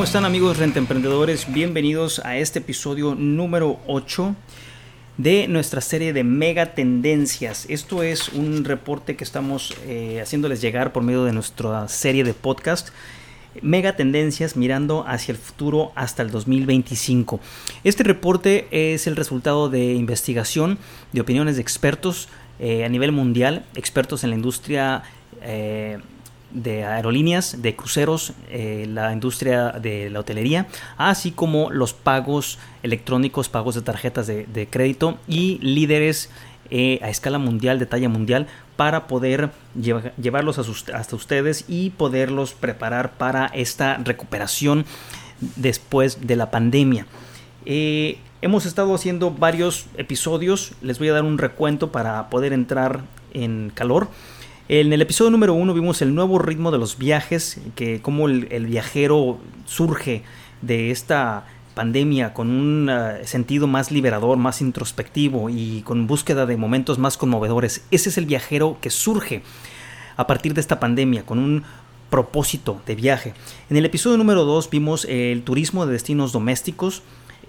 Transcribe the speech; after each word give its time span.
¿Cómo 0.00 0.06
están 0.06 0.24
amigos 0.24 0.56
renta 0.56 0.78
emprendedores? 0.78 1.52
Bienvenidos 1.52 2.20
a 2.24 2.38
este 2.38 2.60
episodio 2.60 3.14
número 3.14 3.78
8 3.86 4.34
de 5.18 5.46
nuestra 5.46 5.82
serie 5.82 6.14
de 6.14 6.24
mega 6.24 6.74
tendencias. 6.74 7.66
Esto 7.68 8.02
es 8.02 8.30
un 8.30 8.64
reporte 8.64 9.14
que 9.14 9.24
estamos 9.24 9.74
eh, 9.84 10.18
haciéndoles 10.22 10.62
llegar 10.62 10.94
por 10.94 11.02
medio 11.02 11.24
de 11.24 11.34
nuestra 11.34 11.86
serie 11.88 12.24
de 12.24 12.32
podcast. 12.32 12.88
Mega 13.60 13.94
tendencias 13.94 14.56
mirando 14.56 15.04
hacia 15.06 15.32
el 15.32 15.38
futuro 15.38 15.92
hasta 15.94 16.22
el 16.22 16.30
2025. 16.30 17.38
Este 17.84 18.02
reporte 18.02 18.68
es 18.70 19.06
el 19.06 19.16
resultado 19.16 19.68
de 19.68 19.92
investigación 19.92 20.78
de 21.12 21.20
opiniones 21.20 21.56
de 21.56 21.62
expertos 21.62 22.30
eh, 22.58 22.86
a 22.86 22.88
nivel 22.88 23.12
mundial, 23.12 23.66
expertos 23.74 24.24
en 24.24 24.30
la 24.30 24.36
industria 24.36 25.02
eh, 25.42 25.98
de 26.50 26.84
aerolíneas, 26.84 27.62
de 27.62 27.76
cruceros, 27.76 28.32
eh, 28.48 28.86
la 28.88 29.12
industria 29.12 29.72
de 29.72 30.10
la 30.10 30.20
hotelería, 30.20 30.66
así 30.96 31.30
como 31.30 31.70
los 31.70 31.92
pagos 31.92 32.58
electrónicos, 32.82 33.48
pagos 33.48 33.74
de 33.74 33.82
tarjetas 33.82 34.26
de, 34.26 34.46
de 34.46 34.66
crédito 34.66 35.18
y 35.28 35.58
líderes 35.62 36.30
eh, 36.70 36.98
a 37.02 37.10
escala 37.10 37.38
mundial, 37.38 37.78
de 37.78 37.86
talla 37.86 38.08
mundial, 38.08 38.46
para 38.76 39.06
poder 39.06 39.50
lleva- 39.80 40.12
llevarlos 40.20 40.58
a 40.58 40.96
hasta 40.96 41.16
ustedes 41.16 41.64
y 41.68 41.90
poderlos 41.90 42.54
preparar 42.54 43.12
para 43.12 43.46
esta 43.46 43.96
recuperación 43.98 44.86
después 45.56 46.26
de 46.26 46.36
la 46.36 46.50
pandemia. 46.50 47.06
Eh, 47.66 48.18
hemos 48.40 48.66
estado 48.66 48.94
haciendo 48.94 49.30
varios 49.30 49.86
episodios, 49.96 50.72
les 50.80 50.98
voy 50.98 51.08
a 51.08 51.12
dar 51.12 51.24
un 51.24 51.38
recuento 51.38 51.92
para 51.92 52.30
poder 52.30 52.52
entrar 52.52 53.02
en 53.34 53.70
calor. 53.74 54.08
En 54.72 54.92
el 54.92 55.02
episodio 55.02 55.32
número 55.32 55.52
uno 55.52 55.74
vimos 55.74 56.00
el 56.00 56.14
nuevo 56.14 56.38
ritmo 56.38 56.70
de 56.70 56.78
los 56.78 56.96
viajes, 56.96 57.58
que 57.74 58.00
cómo 58.00 58.28
el, 58.28 58.66
viajero 58.66 59.40
surge 59.66 60.22
de 60.62 60.92
esta 60.92 61.44
pandemia 61.74 62.32
con 62.32 62.50
un 62.50 62.88
eh, 62.88 63.26
sentido 63.26 63.66
más 63.66 63.90
liberador, 63.90 64.38
más 64.38 64.60
introspectivo 64.60 65.50
y 65.50 65.82
con 65.82 66.06
búsqueda 66.06 66.46
de 66.46 66.56
momentos 66.56 67.00
más 67.00 67.16
conmovedores. 67.16 67.84
Ese 67.90 68.10
es 68.10 68.16
el 68.16 68.26
viajero 68.26 68.78
que 68.80 68.90
surge 68.90 69.42
a 70.16 70.28
partir 70.28 70.54
de 70.54 70.60
esta 70.60 70.78
pandemia 70.78 71.26
con 71.26 71.40
un 71.40 71.64
propósito 72.08 72.80
de 72.86 72.94
viaje. 72.94 73.34
En 73.70 73.76
el 73.76 73.84
episodio 73.84 74.18
número 74.18 74.44
2 74.44 74.70
vimos 74.70 75.04
el 75.06 75.42
turismo 75.42 75.84
de 75.84 75.94
destinos 75.94 76.30
domésticos, 76.30 77.02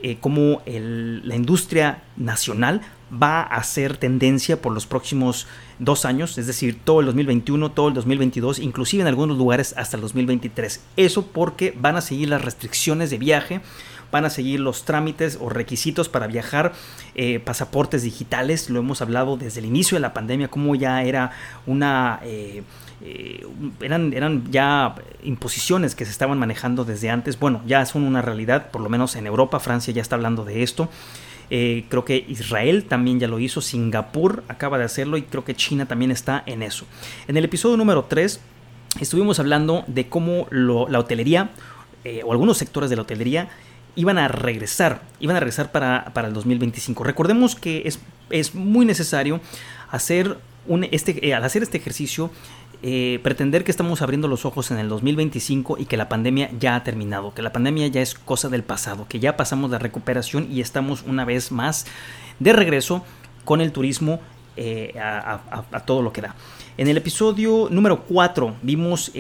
eh, 0.04 0.18
cómo 0.20 0.62
la 0.66 1.36
industria 1.36 2.04
nacional 2.18 2.82
va 3.12 3.42
a 3.42 3.62
ser 3.64 3.98
tendencia 3.98 4.62
por 4.62 4.74
los 4.74 4.86
próximos 4.86 5.48
dos 5.80 6.06
años, 6.06 6.38
es 6.38 6.48
decir, 6.48 6.80
todo 6.84 7.02
el 7.02 7.08
2021, 7.08 7.72
todo 7.72 7.90
el 7.90 7.94
2022, 7.94 8.60
inclusive 8.60 9.02
en 9.02 9.08
algunos 9.08 9.38
lugares 9.38 9.74
hasta 9.78 9.98
el 9.98 10.02
2023. 10.02 10.82
Eso 10.96 11.28
porque 11.28 11.76
van 11.78 11.98
a 11.98 12.02
seguir 12.02 12.30
las 12.30 12.44
restricciones 12.44 13.10
de 13.10 13.18
viaje, 13.18 13.62
van 14.12 14.26
a 14.26 14.30
seguir 14.30 14.60
los 14.60 14.84
trámites 14.86 15.38
o 15.42 15.50
requisitos 15.50 16.10
para 16.10 16.28
viajar, 16.28 16.74
eh, 17.16 17.40
pasaportes 17.40 18.04
digitales, 18.04 18.70
lo 18.70 18.80
hemos 18.80 19.02
hablado 19.02 19.38
desde 19.38 19.60
el 19.60 19.66
inicio 19.66 19.96
de 19.96 20.02
la 20.02 20.14
pandemia, 20.14 20.50
como 20.50 20.76
ya 20.76 21.04
era 21.04 21.32
una... 21.66 22.20
eh, 22.24 22.64
eh, 23.04 23.48
eran, 23.82 24.14
eran 24.14 24.52
ya 24.52 24.94
imposiciones 25.24 25.96
que 25.96 26.06
se 26.06 26.12
estaban 26.12 26.38
manejando 26.38 26.86
desde 26.86 27.10
antes. 27.10 27.40
Bueno, 27.40 27.62
ya 27.66 27.84
son 27.88 28.04
una 28.04 28.22
realidad, 28.22 28.70
por 28.70 28.82
lo 28.82 28.90
menos 28.90 29.16
en 29.16 29.26
Europa, 29.26 29.60
Francia 29.60 29.92
ya 29.92 30.04
está 30.04 30.16
hablando 30.18 30.46
de 30.46 30.62
esto. 30.62 30.88
Creo 31.50 32.06
que 32.06 32.24
Israel 32.30 32.86
también 32.86 33.20
ya 33.20 33.28
lo 33.28 33.38
hizo, 33.40 33.60
Singapur 33.60 34.44
acaba 34.48 34.78
de 34.78 34.86
hacerlo 34.86 35.18
y 35.18 35.24
creo 35.24 35.44
que 35.44 35.54
China 35.56 35.86
también 35.86 36.10
está 36.12 36.44
en 36.46 36.62
eso. 36.64 36.86
En 37.28 37.36
el 37.36 37.44
episodio 37.44 37.76
número 37.76 38.06
3 38.06 38.40
estuvimos 39.02 39.38
hablando 39.40 39.84
de 39.88 40.08
cómo 40.08 40.48
lo- 40.50 40.88
la 40.88 41.00
hotelería 41.00 41.50
o 42.24 42.32
algunos 42.32 42.58
sectores 42.58 42.90
de 42.90 42.96
la 42.96 43.02
hotelería 43.02 43.50
iban 43.96 44.18
a 44.18 44.28
regresar, 44.28 45.02
iban 45.20 45.36
a 45.36 45.40
regresar 45.40 45.72
para, 45.72 46.12
para 46.14 46.28
el 46.28 46.34
2025. 46.34 47.04
Recordemos 47.04 47.56
que 47.56 47.84
es, 47.86 48.00
es 48.30 48.56
muy 48.56 48.86
necesario 48.86 49.42
hacer 49.90 50.38
este, 50.92 51.28
eh, 51.28 51.34
al 51.34 51.44
hacer 51.44 51.64
este 51.64 51.78
ejercicio, 51.78 52.32
eh, 52.84 53.20
pretender 53.24 53.64
que 53.64 53.72
estamos 53.72 54.02
abriendo 54.02 54.28
los 54.28 54.46
ojos 54.46 54.72
en 54.72 54.78
el 54.78 54.90
2025 54.90 55.78
y 55.78 55.86
que 55.86 55.98
la 55.98 56.10
pandemia 56.10 56.50
ya 56.60 56.76
ha 56.76 56.84
terminado, 56.84 57.34
que 57.34 57.42
la 57.42 57.52
pandemia 57.52 57.88
ya 57.88 58.02
es 58.02 58.16
cosa 58.16 58.50
del 58.50 58.64
pasado, 58.64 59.08
que 59.08 59.20
ya 59.20 59.38
pasamos 59.38 59.70
la 59.70 59.80
recuperación 59.80 60.48
y 60.52 60.62
estamos 60.62 61.04
una 61.04 61.26
vez 61.26 61.52
más 61.52 61.86
de 62.40 62.54
regreso 62.54 63.04
con 63.46 63.62
el 63.62 63.72
turismo 63.72 64.20
eh, 64.56 64.94
a, 65.00 65.84
todo 65.86 66.02
lo 66.02 66.12
que 66.14 66.22
da. 66.22 66.36
En 66.78 66.88
el 66.88 66.98
episodio 66.98 67.68
número 67.70 68.04
4 68.04 68.56
vimos 68.62 69.12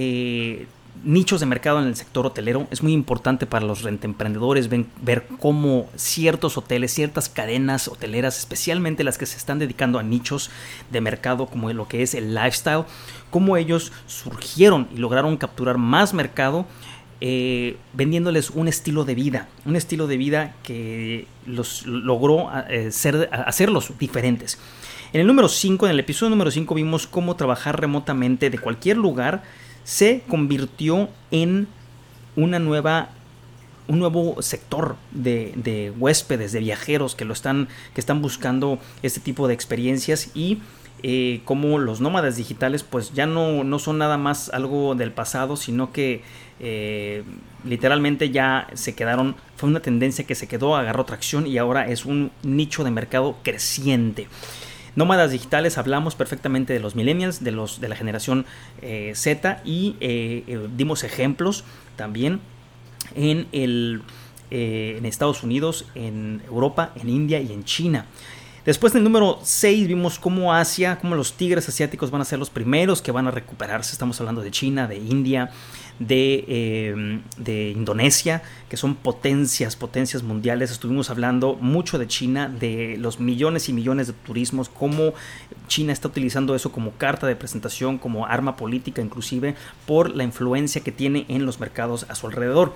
nichos 1.03 1.39
de 1.39 1.45
mercado 1.45 1.79
en 1.81 1.88
el 1.88 1.95
sector 1.95 2.25
hotelero. 2.25 2.67
Es 2.72 2.84
muy 2.84 2.94
importante 2.94 3.45
para 3.45 3.66
los 3.66 3.84
rentemprendedores 3.84 4.69
ver 4.69 5.28
cómo 5.39 5.89
ciertos 5.95 6.57
hoteles, 6.57 6.94
ciertas 6.94 7.29
cadenas 7.29 7.88
hoteleras, 7.88 8.38
especialmente 8.38 9.03
las 9.03 9.17
que 9.17 9.25
se 9.25 9.38
están 9.38 9.59
dedicando 9.59 10.00
a 10.00 10.03
nichos 10.03 10.50
de 10.91 11.01
mercado 11.01 11.47
como 11.47 11.72
lo 11.72 11.88
que 11.88 12.03
es 12.03 12.13
el 12.13 12.35
lifestyle, 12.35 12.85
cómo 13.29 13.57
ellos 13.57 13.91
surgieron 14.07 14.88
y 14.94 14.97
lograron 14.97 15.38
capturar 15.38 15.78
más 15.78 16.13
mercado 16.13 16.66
eh, 17.23 17.78
vendiéndoles 17.94 18.50
un 18.50 18.68
estilo 18.68 19.06
de 19.06 19.13
vida, 19.13 19.47
un 19.66 19.75
estilo 19.75 20.07
de 20.07 20.18
vida 20.18 20.56
que 20.63 21.28
los 21.45 21.85
logró 21.85 22.50
eh, 22.68 22.91
ser, 22.91 23.29
hacerlos 23.31 23.94
diferentes. 24.00 24.57
En 25.13 25.22
el 25.22 25.28
número 25.28 25.47
5, 25.47 25.85
en 25.85 25.91
el 25.91 26.00
episodio 26.00 26.31
número 26.31 26.50
5 26.50 26.73
vimos 26.73 27.06
cómo 27.06 27.35
trabajar 27.35 27.79
remotamente 27.79 28.50
de 28.50 28.57
cualquier 28.57 28.97
lugar 28.97 29.44
se 29.84 30.24
convirtió 30.28 31.09
en 31.31 31.68
una 32.36 32.59
nueva 32.59 33.09
un 33.88 34.00
nuevo 34.00 34.42
sector 34.42 34.96
de, 35.12 35.52
de 35.56 35.92
huéspedes, 35.92 36.53
de 36.53 36.59
viajeros 36.59 37.14
que 37.16 37.25
lo 37.25 37.34
están, 37.34 37.68
que 37.94 38.00
están 38.00 38.22
buscando 38.22 38.80
este 39.03 39.19
tipo 39.19 39.50
de 39.50 39.53
experiencias 39.53 40.31
y 40.34 40.59
eh, 41.03 41.42
como 41.46 41.80
los 41.80 42.00
nómadas 42.00 42.36
digitales 42.36 42.84
pues 42.84 43.12
ya 43.14 43.25
no, 43.25 43.64
no 43.64 43.80
son 43.80 43.97
nada 43.97 44.18
más 44.18 44.50
algo 44.50 44.94
del 44.94 45.12
pasado, 45.12 45.58
sino 45.58 45.92
que 45.92 46.22
eh, 46.59 47.24
literalmente 47.66 48.30
ya 48.30 48.68
se 48.75 48.94
quedaron, 48.94 49.36
fue 49.56 49.68
una 49.68 49.80
tendencia 49.80 50.25
que 50.25 50.36
se 50.36 50.48
quedó, 50.48 50.75
agarró 50.75 51.03
tracción 51.06 51.48
y 51.48 51.58
ahora 51.58 51.88
es 51.88 52.06
un 52.06 52.31
nicho 52.44 52.84
de 52.84 52.92
mercado 52.92 53.36
creciente. 53.42 54.28
Nómadas 54.96 55.31
digitales 55.31 55.78
hablamos 55.78 56.16
perfectamente 56.16 56.74
de 56.74 56.79
los 56.79 56.96
millennials, 56.96 57.44
de 57.44 57.52
los 57.52 57.79
de 57.79 57.88
la 57.88 57.96
generación 57.96 58.46
eh, 58.81 59.13
Z 59.16 59.62
y 59.63 59.96
eh, 60.02 60.44
eh, 60.47 60.68
dimos 60.75 61.03
ejemplos 61.03 61.63
también 61.96 62.41
en 63.16 63.47
el 63.51 64.03
en 64.53 65.06
Estados 65.06 65.44
Unidos, 65.44 65.85
en 65.96 66.41
Europa, 66.46 66.91
en 67.01 67.07
India 67.07 67.40
y 67.40 67.53
en 67.53 67.63
China. 67.63 68.06
Después 68.66 68.91
del 68.91 69.03
número 69.03 69.40
6 69.41 69.88
vimos 69.88 70.19
cómo 70.19 70.53
Asia, 70.53 71.00
cómo 71.00 71.16
los 71.16 71.34
tigres 71.34 71.69
asiáticos 71.69 72.12
van 72.12 72.22
a 72.22 72.25
ser 72.25 72.38
los 72.38 72.50
primeros 72.50 73.01
que 73.01 73.13
van 73.13 73.28
a 73.28 73.31
recuperarse. 73.31 73.94
Estamos 73.94 74.19
hablando 74.19 74.41
de 74.41 74.51
China, 74.51 74.88
de 74.88 74.97
India, 74.97 75.51
de, 76.01 76.45
eh, 76.47 77.19
de 77.38 77.69
Indonesia, 77.69 78.41
que 78.69 78.78
son 78.78 78.95
potencias, 78.95 79.75
potencias 79.75 80.23
mundiales. 80.23 80.71
Estuvimos 80.71 81.09
hablando 81.09 81.56
mucho 81.56 82.00
de 82.00 82.07
China, 82.07 82.50
de 82.50 82.98
los 82.98 83.19
millones 83.19 83.69
y 83.69 83.74
millones 83.74 84.07
de 84.07 84.13
turismos, 84.13 84.68
cómo 84.69 85.13
China 85.68 85.94
está 85.94 86.07
utilizando 86.07 86.56
eso 86.56 86.71
como 86.71 86.92
carta 86.92 87.27
de 87.27 87.36
presentación, 87.36 87.98
como 87.98 88.25
arma 88.25 88.57
política 88.57 89.01
inclusive, 89.01 89.56
por 89.86 90.15
la 90.15 90.24
influencia 90.24 90.81
que 90.81 90.92
tiene 90.92 91.25
en 91.30 91.45
los 91.45 91.59
mercados 91.59 92.06
a 92.09 92.15
su 92.15 92.27
alrededor. 92.27 92.74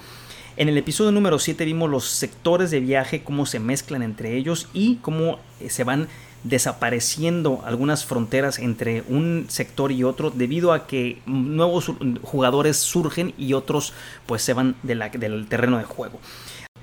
En 0.57 0.69
el 0.69 0.77
episodio 0.77 1.11
número 1.11 1.39
7 1.39 1.65
vimos 1.65 1.89
los 1.89 2.05
sectores 2.05 2.71
de 2.71 2.79
viaje, 2.79 3.23
cómo 3.23 3.45
se 3.45 3.59
mezclan 3.59 4.03
entre 4.03 4.37
ellos 4.37 4.69
y 4.73 4.97
cómo 4.97 5.39
eh, 5.59 5.69
se 5.69 5.83
van 5.83 6.07
desapareciendo 6.45 7.61
algunas 7.65 8.05
fronteras 8.05 8.59
entre 8.59 9.03
un 9.09 9.47
sector 9.49 9.91
y 9.91 10.03
otro 10.03 10.29
debido 10.29 10.73
a 10.73 10.87
que 10.87 11.19
nuevos 11.25 11.91
jugadores 12.21 12.77
surgen 12.77 13.33
y 13.37 13.53
otros 13.53 13.93
pues 14.25 14.43
se 14.43 14.53
van 14.53 14.75
de 14.83 14.95
la, 14.95 15.09
del 15.09 15.47
terreno 15.47 15.77
de 15.77 15.83
juego. 15.83 16.19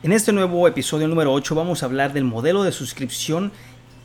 En 0.03 0.13
este 0.13 0.33
nuevo 0.33 0.67
episodio 0.67 1.07
número 1.07 1.33
8 1.33 1.55
vamos 1.55 1.83
a 1.83 1.87
hablar 1.87 2.13
del 2.13 2.25
modelo 2.25 2.65
de 2.65 2.73
suscripción 2.73 3.53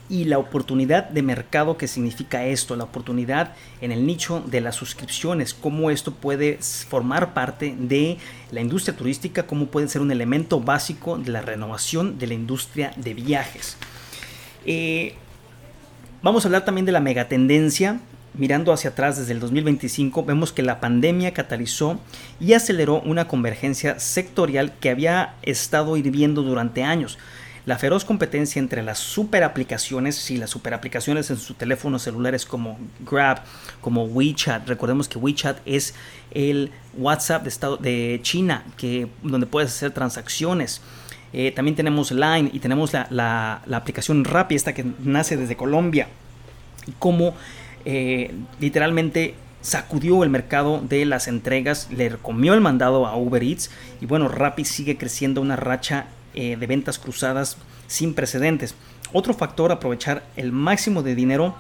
y 0.10 0.26
la 0.26 0.38
oportunidad 0.38 1.10
de 1.10 1.24
mercado 1.24 1.76
que 1.76 1.88
significa 1.88 2.46
esto, 2.46 2.76
la 2.76 2.86
oportunidad 2.86 3.56
en 3.82 3.92
el 3.92 4.06
nicho 4.06 4.42
de 4.46 4.62
las 4.62 4.76
suscripciones, 4.76 5.56
cómo 5.56 5.90
esto 5.90 6.14
puede 6.14 6.60
formar 6.88 7.34
parte 7.34 7.76
de 7.78 8.18
la 8.52 8.62
industria 8.62 8.96
turística, 8.96 9.48
cómo 9.48 9.66
puede 9.66 9.88
ser 9.88 10.02
un 10.02 10.12
elemento 10.12 10.62
básico 10.62 11.18
de 11.18 11.32
la 11.32 11.42
renovación 11.42 12.20
de 12.20 12.28
la 12.28 12.36
industria 12.36 12.94
de 12.96 13.14
viajes. 13.16 13.76
Eh, 14.66 15.16
vamos 16.22 16.44
a 16.44 16.48
hablar 16.48 16.66
también 16.66 16.86
de 16.86 16.92
la 16.92 17.00
megatendencia. 17.00 18.00
Mirando 18.34 18.72
hacia 18.72 18.92
atrás 18.92 19.18
desde 19.18 19.34
el 19.34 19.40
2025, 19.40 20.24
vemos 20.24 20.52
que 20.52 20.62
la 20.62 20.80
pandemia 20.80 21.34
catalizó 21.34 22.00
y 22.40 22.54
aceleró 22.54 23.02
una 23.02 23.28
convergencia 23.28 24.00
sectorial 24.00 24.74
que 24.80 24.92
había 24.92 25.34
estado 25.42 25.98
hirviendo 25.98 26.44
durante 26.44 26.84
años 26.84 27.18
la 27.68 27.78
feroz 27.78 28.06
competencia 28.06 28.62
entre 28.62 28.82
las 28.82 28.98
super 28.98 29.44
aplicaciones 29.44 30.32
y 30.32 30.38
las 30.38 30.50
super 30.50 30.74
aplicaciones 30.74 31.30
en 31.32 31.38
sus 31.38 31.58
teléfonos 31.58 32.02
celulares 32.02 32.46
como 32.46 32.80
Grab, 33.02 33.42
como 33.82 34.06
WeChat. 34.06 34.66
Recordemos 34.70 35.10
que 35.10 35.20
WeChat 35.20 35.58
es 35.66 35.94
el 36.32 36.72
WhatsApp 36.98 37.44
de, 37.44 37.50
estado, 37.50 37.76
de 37.76 38.22
China, 38.24 38.64
que, 38.78 39.10
donde 39.22 39.48
puedes 39.48 39.72
hacer 39.72 39.92
transacciones. 39.92 40.80
Eh, 41.34 41.52
también 41.52 41.76
tenemos 41.76 42.12
Line 42.12 42.50
y 42.54 42.60
tenemos 42.60 42.94
la, 42.94 43.62
aplicación 43.72 44.24
Rappi, 44.24 44.56
esta 44.56 44.74
que 44.74 44.86
nace 45.00 45.38
desde 45.38 45.56
Colombia. 45.56 46.08
Y 46.86 46.94
cómo 47.00 47.36
eh, 47.86 48.34
literalmente 48.60 49.36
sacudió 49.62 50.24
el 50.24 50.30
mercado 50.30 50.82
de 50.82 51.06
las 51.06 51.28
entregas, 51.28 51.90
le 51.92 52.12
comió 52.12 52.54
el 52.54 52.62
mandado 52.62 53.06
a 53.06 53.18
Uber 53.18 53.44
Eats 53.44 53.70
y 54.00 54.06
bueno, 54.06 54.30
Rappi 54.30 54.64
sigue 54.64 54.98
creciendo 54.98 55.42
una 55.42 55.56
racha 55.56 56.08
eh, 56.34 56.56
de 56.56 56.68
ventas 56.68 57.00
cruzadas 57.00 57.58
sin 57.88 58.14
precedentes. 58.14 58.76
Otro 59.14 59.34
factor, 59.34 59.72
aprovechar 59.72 60.24
el 60.36 60.52
máximo 60.52 61.04
de 61.04 61.16
dinero 61.16 61.56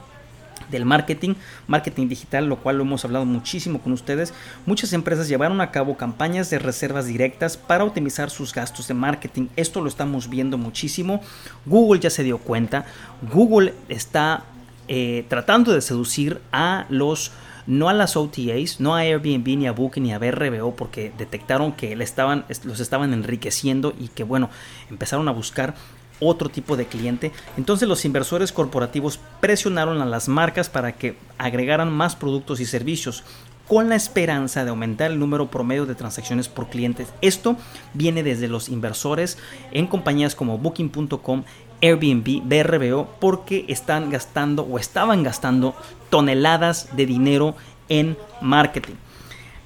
del 0.69 0.85
marketing, 0.85 1.35
marketing 1.67 2.07
digital, 2.07 2.47
lo 2.47 2.57
cual 2.57 2.77
lo 2.77 2.83
hemos 2.83 3.05
hablado 3.05 3.25
muchísimo 3.25 3.79
con 3.79 3.93
ustedes. 3.93 4.33
Muchas 4.65 4.93
empresas 4.93 5.27
llevaron 5.27 5.61
a 5.61 5.71
cabo 5.71 5.97
campañas 5.97 6.49
de 6.49 6.59
reservas 6.59 7.05
directas 7.05 7.57
para 7.57 7.83
optimizar 7.83 8.29
sus 8.29 8.53
gastos 8.53 8.87
de 8.87 8.93
marketing. 8.93 9.47
Esto 9.55 9.81
lo 9.81 9.87
estamos 9.87 10.29
viendo 10.29 10.57
muchísimo. 10.57 11.21
Google 11.65 11.99
ya 11.99 12.09
se 12.09 12.23
dio 12.23 12.37
cuenta. 12.37 12.85
Google 13.31 13.73
está 13.89 14.43
eh, 14.87 15.25
tratando 15.27 15.73
de 15.73 15.81
seducir 15.81 16.41
a 16.51 16.85
los 16.89 17.31
no 17.67 17.89
a 17.89 17.93
las 17.93 18.15
OTAs, 18.15 18.79
no 18.79 18.95
a 18.95 19.01
Airbnb, 19.01 19.57
ni 19.57 19.67
a 19.67 19.73
Booking, 19.73 20.03
ni 20.03 20.13
a 20.13 20.19
BRBO, 20.19 20.75
porque 20.75 21.11
detectaron 21.17 21.73
que 21.73 21.95
le 21.95 22.03
estaban, 22.05 22.45
los 22.63 22.79
estaban 22.79 23.13
enriqueciendo 23.13 23.93
y 23.99 24.07
que, 24.07 24.23
bueno, 24.23 24.49
empezaron 24.89 25.27
a 25.27 25.31
buscar 25.31 25.75
otro 26.19 26.49
tipo 26.49 26.77
de 26.77 26.85
cliente. 26.85 27.31
Entonces 27.57 27.87
los 27.87 28.05
inversores 28.05 28.51
corporativos 28.51 29.19
presionaron 29.39 30.01
a 30.01 30.05
las 30.05 30.27
marcas 30.27 30.69
para 30.69 30.93
que 30.93 31.17
agregaran 31.37 31.91
más 31.91 32.15
productos 32.15 32.59
y 32.59 32.65
servicios 32.65 33.23
con 33.67 33.89
la 33.89 33.95
esperanza 33.95 34.63
de 34.63 34.69
aumentar 34.69 35.11
el 35.11 35.19
número 35.19 35.51
promedio 35.51 35.85
de 35.85 35.95
transacciones 35.95 36.47
por 36.47 36.69
clientes. 36.69 37.09
Esto 37.21 37.57
viene 37.93 38.23
desde 38.23 38.47
los 38.47 38.69
inversores 38.69 39.37
en 39.71 39.87
compañías 39.87 40.35
como 40.35 40.57
booking.com, 40.57 41.43
Airbnb, 41.81 42.41
BRBO, 42.43 43.09
porque 43.19 43.65
están 43.67 44.09
gastando 44.09 44.63
o 44.63 44.79
estaban 44.79 45.21
gastando 45.21 45.75
toneladas 46.09 46.95
de 46.95 47.05
dinero 47.05 47.55
en 47.89 48.17
marketing. 48.41 48.95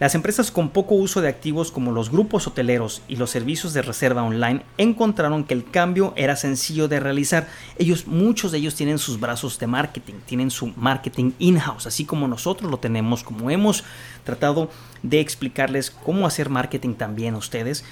Las 0.02 0.16
empresas 0.16 0.50
con 0.50 0.70
poco 0.70 0.96
uso 0.96 1.22
de 1.22 1.28
activos 1.28 1.72
como 1.72 1.92
los 1.92 2.10
grupos 2.10 2.48
hoteleros 2.48 3.04
y 3.08 3.18
los 3.18 3.30
servicios 3.30 3.72
de 3.74 3.84
reserva 3.84 4.24
online 4.24 4.64
encontraron 4.80 5.44
que 5.44 5.54
el 5.54 5.64
cambio 5.64 6.14
era 6.16 6.36
sencillo 6.36 6.88
de 6.88 7.00
realizar. 7.00 7.48
Ellos, 7.78 8.08
muchos 8.08 8.52
de 8.52 8.58
ellos 8.58 8.74
tienen 8.74 8.98
sus 8.98 9.20
brazos 9.20 9.60
de 9.60 9.68
marketing, 9.68 10.16
tienen 10.26 10.50
su 10.50 10.74
marketing 10.76 11.34
in-house, 11.38 11.86
así 11.86 12.04
como 12.04 12.28
nosotros 12.28 12.72
lo 12.72 12.80
tenemos, 12.80 13.24
como 13.24 13.52
hemos 13.52 13.84
tratado 14.24 14.72
de 15.04 15.20
explicarles 15.20 15.92
cómo 15.92 16.26
hacer 16.26 16.50
marketing 16.50 16.96
también 16.96 17.36
a 17.36 17.38
ustedes. 17.38 17.86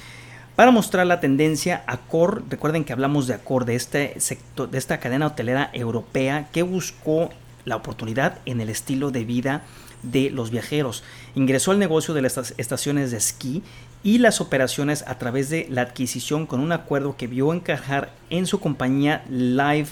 Para 0.55 0.71
mostrar 0.71 1.05
la 1.05 1.19
tendencia, 1.19 1.83
Accor, 1.85 2.41
recuerden 2.49 2.85
que 2.85 2.93
hablamos 2.93 3.27
de 3.27 3.35
Accor, 3.35 3.65
de, 3.65 3.75
este 3.75 4.19
sector, 4.19 4.67
de 4.71 4.79
esta 4.79 4.99
cadena 4.99 5.27
hotelera 5.27 5.69
europea 5.73 6.49
que 6.51 6.63
buscó 6.63 7.29
la 7.65 7.75
oportunidad 7.75 8.39
en 8.47 8.61
el 8.61 8.69
estilo 8.69 9.11
de 9.11 9.25
vida 9.25 9.61
de 10.03 10.29
los 10.29 10.51
viajeros. 10.51 11.03
Ingresó 11.35 11.71
al 11.71 11.79
negocio 11.79 12.13
de 12.13 12.21
las 12.21 12.53
estaciones 12.57 13.11
de 13.11 13.17
esquí 13.17 13.63
y 14.03 14.19
las 14.19 14.41
operaciones 14.41 15.03
a 15.07 15.17
través 15.17 15.49
de 15.49 15.67
la 15.69 15.81
adquisición 15.81 16.45
con 16.45 16.59
un 16.59 16.71
acuerdo 16.71 17.17
que 17.17 17.27
vio 17.27 17.53
encajar 17.53 18.11
en 18.29 18.45
su 18.45 18.59
compañía 18.59 19.23
Live, 19.29 19.89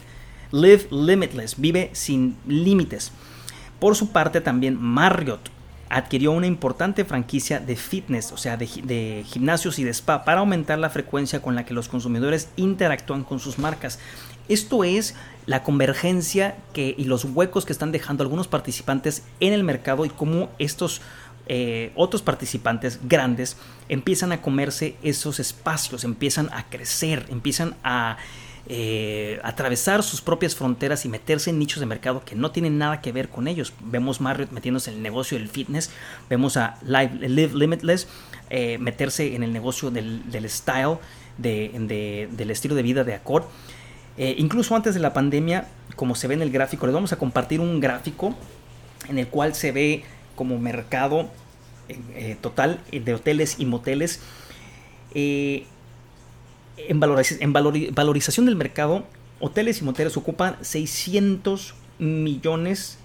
Live 0.51 0.87
Limitless, 0.91 1.59
vive 1.59 1.89
sin 1.93 2.37
límites. 2.47 3.11
Por 3.79 3.95
su 3.95 4.11
parte 4.11 4.41
también 4.41 4.77
Marriott 4.81 5.49
adquirió 5.89 6.31
una 6.31 6.47
importante 6.47 7.05
franquicia 7.05 7.59
de 7.59 7.75
fitness, 7.75 8.31
o 8.31 8.37
sea, 8.37 8.57
de, 8.57 9.23
gimnasios 9.25 9.79
y 9.79 9.83
de 9.83 9.91
spa, 9.91 10.25
para 10.25 10.39
aumentar 10.39 10.79
la 10.79 10.89
frecuencia 10.89 11.41
con 11.41 11.55
la 11.55 11.65
que 11.65 11.73
los 11.73 11.87
consumidores 11.87 12.49
interactúan 12.55 13.23
con 13.23 13.39
sus 13.39 13.57
marcas. 13.57 13.99
Esto 14.49 14.83
es 14.83 15.15
la 15.45 15.63
convergencia 15.63 16.57
que, 16.73 16.93
y 16.97 17.05
los 17.05 17.25
huecos 17.25 17.65
que 17.65 17.73
están 17.73 17.91
dejando 17.91 18.23
algunos 18.23 18.47
participantes 18.47 19.23
en 19.39 19.53
el 19.53 19.63
mercado 19.63 20.05
y 20.05 20.09
cómo 20.09 20.49
estos 20.59 21.01
eh, 21.49 21.91
otros 21.95 22.21
participantes 22.21 22.99
grandes 23.03 23.55
empiezan 23.87 24.33
a 24.33 24.41
comerse 24.41 24.97
esos 25.01 25.39
espacios, 25.39 26.03
empiezan 26.03 26.49
a 26.51 26.69
crecer, 26.69 27.25
empiezan 27.29 27.75
a 27.85 28.17
eh, 28.67 29.39
atravesar 29.43 30.03
sus 30.03 30.19
propias 30.19 30.53
fronteras 30.53 31.05
y 31.05 31.09
meterse 31.09 31.51
en 31.51 31.57
nichos 31.57 31.79
de 31.79 31.85
mercado 31.85 32.25
que 32.25 32.35
no 32.35 32.51
tienen 32.51 32.77
nada 32.77 32.99
que 32.99 33.13
ver 33.13 33.29
con 33.29 33.47
ellos. 33.47 33.71
Vemos 33.79 34.19
Marriott 34.19 34.51
metiéndose 34.51 34.91
en 34.91 34.97
el 34.97 35.03
negocio 35.03 35.37
del 35.37 35.47
fitness, 35.47 35.89
vemos 36.29 36.57
a 36.57 36.77
Live, 36.81 37.51
Limitless 37.53 38.09
eh, 38.49 38.77
meterse 38.77 39.33
en 39.33 39.43
el 39.43 39.53
negocio 39.53 39.89
del, 39.89 40.21
style, 40.49 40.97
del 41.37 42.51
estilo 42.51 42.75
de 42.75 42.81
vida 42.81 43.05
de 43.05 43.13
Accord. 43.13 43.45
Eh, 44.17 44.35
incluso 44.37 44.75
antes 44.75 44.93
de 44.93 44.99
la 44.99 45.13
pandemia, 45.13 45.67
como 45.95 46.15
se 46.15 46.27
ve 46.27 46.33
en 46.33 46.41
el 46.41 46.51
gráfico, 46.51 46.85
les 46.85 46.93
vamos 46.93 47.13
a 47.13 47.17
compartir 47.17 47.59
un 47.59 47.79
gráfico 47.79 48.35
en 49.09 49.19
el 49.19 49.27
cual 49.27 49.53
se 49.55 49.71
ve 49.71 50.03
como 50.35 50.57
mercado 50.59 51.29
total 52.41 52.81
de 52.91 53.13
hoteles 53.13 53.59
y 53.59 53.65
moteles 53.65 54.19
en, 56.77 56.99
valorización 57.93 58.45
del 58.45 58.55
mercado, 58.55 59.05
hoteles 59.39 59.81
y 59.81 59.83
moteles 59.83 60.17
ocupan 60.17 60.57
600 60.61 61.75
millones 61.99 62.99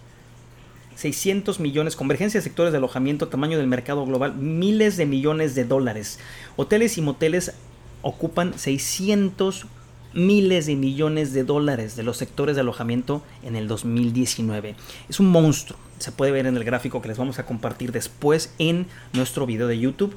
600 0.95 1.59
millones, 1.59 1.97
convergencia 1.97 2.39
de 2.39 2.45
sectores 2.45 2.71
de 2.71 2.79
alojamiento, 2.79 3.29
tamaño 3.29 3.57
del 3.57 3.67
mercado 3.67 4.05
global, 4.05 4.35
miles 4.37 4.99
de 4.99 5.07
millones 5.07 5.55
de 5.55 5.65
dólares. 5.65 6.19
Hoteles 6.57 6.99
y 6.99 7.01
moteles 7.01 7.55
ocupan 8.03 8.57
600 8.59 9.67
miles 10.15 10.67
de 10.67 10.77
millones 10.77 11.33
de 11.33 11.45
dólares 11.45 11.97
de 11.97 12.03
los 12.03 12.17
sectores 12.17 12.57
de 12.57 12.61
alojamiento 12.61 13.23
en 13.43 13.57
el 13.57 13.69
2019. 13.69 14.75
Es 15.09 15.21
un 15.21 15.31
monstruo. 15.31 15.79
Se 15.99 16.13
puede 16.13 16.33
ver 16.33 16.47
en 16.47 16.57
el 16.57 16.65
gráfico 16.65 17.01
que 17.01 17.09
les 17.09 17.19
vamos 17.19 17.39
a 17.39 17.47
compartir 17.47 17.93
después 17.93 18.53
en 18.59 18.87
nuestro 19.13 19.47
video 19.47 19.67
de 19.67 19.79
YouTube. 19.79 20.17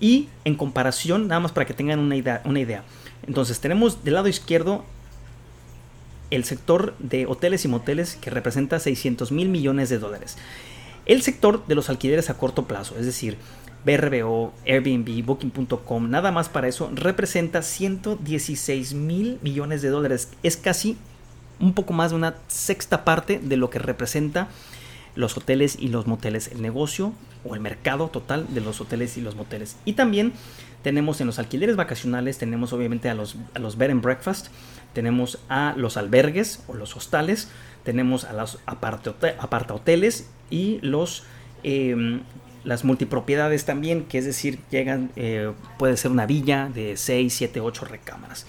Y 0.00 0.28
en 0.44 0.56
comparación, 0.56 1.28
nada 1.28 1.40
más 1.40 1.52
para 1.52 1.66
que 1.66 1.74
tengan 1.74 2.00
una 2.00 2.16
idea, 2.16 2.42
una 2.44 2.60
idea. 2.60 2.82
Entonces 3.26 3.60
tenemos 3.60 4.02
del 4.04 4.14
lado 4.14 4.28
izquierdo 4.28 4.84
el 6.30 6.44
sector 6.44 6.94
de 6.98 7.26
hoteles 7.26 7.64
y 7.64 7.68
moteles 7.68 8.16
que 8.16 8.30
representa 8.30 8.80
600 8.80 9.30
mil 9.32 9.48
millones 9.48 9.90
de 9.90 9.98
dólares. 9.98 10.38
El 11.04 11.22
sector 11.22 11.66
de 11.66 11.74
los 11.74 11.90
alquileres 11.90 12.30
a 12.30 12.38
corto 12.38 12.66
plazo, 12.66 12.96
es 12.98 13.06
decir, 13.06 13.36
BRBO, 13.84 14.52
Airbnb, 14.66 15.24
Booking.com, 15.24 16.10
nada 16.10 16.30
más 16.30 16.48
para 16.48 16.68
eso, 16.68 16.90
representa 16.94 17.62
116 17.62 18.94
mil 18.94 19.38
millones 19.42 19.82
de 19.82 19.88
dólares. 19.88 20.30
Es 20.42 20.56
casi 20.56 20.96
un 21.60 21.74
poco 21.74 21.92
más 21.92 22.10
de 22.10 22.16
una 22.16 22.34
sexta 22.48 23.04
parte 23.04 23.40
de 23.42 23.56
lo 23.56 23.70
que 23.70 23.78
representa 23.78 24.48
los 25.14 25.36
hoteles 25.36 25.76
y 25.78 25.88
los 25.88 26.06
moteles, 26.06 26.48
el 26.48 26.62
negocio 26.62 27.12
o 27.44 27.54
el 27.54 27.60
mercado 27.60 28.08
total 28.08 28.46
de 28.54 28.60
los 28.60 28.80
hoteles 28.80 29.16
y 29.16 29.20
los 29.20 29.36
moteles. 29.36 29.76
Y 29.84 29.92
también 29.92 30.32
tenemos 30.82 31.20
en 31.20 31.26
los 31.26 31.38
alquileres 31.38 31.76
vacacionales, 31.76 32.38
tenemos 32.38 32.72
obviamente 32.72 33.08
a 33.08 33.14
los, 33.14 33.36
los 33.54 33.76
bed 33.76 33.90
and 33.90 34.02
breakfast, 34.02 34.48
tenemos 34.94 35.38
a 35.48 35.74
los 35.76 35.96
albergues 35.96 36.62
o 36.66 36.74
los 36.74 36.96
hostales, 36.96 37.48
tenemos 37.84 38.24
a 38.24 38.32
los 38.32 38.58
aparta 38.66 39.74
hoteles 39.74 40.30
y 40.50 40.78
los 40.82 41.24
em, 41.62 42.22
las 42.64 42.84
multipropiedades 42.84 43.64
también, 43.64 44.04
que 44.04 44.18
es 44.18 44.24
decir, 44.24 44.58
llegan, 44.70 45.10
eh, 45.16 45.52
puede 45.78 45.96
ser 45.96 46.10
una 46.10 46.26
villa 46.26 46.70
de 46.72 46.96
6, 46.96 47.32
7, 47.32 47.60
8 47.60 47.84
recámaras. 47.84 48.46